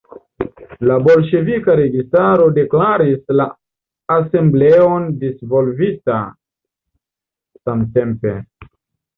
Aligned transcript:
La 0.91 0.93
bolŝevika 1.07 1.73
registaro 1.79 2.47
deklaris 2.55 3.19
la 3.41 3.47
Asembleon 4.15 5.07
dissolvita 5.25 6.19
samtempe. 7.69 8.37